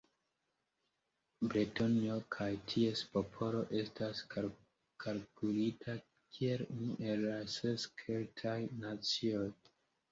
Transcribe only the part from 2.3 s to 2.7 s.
kaj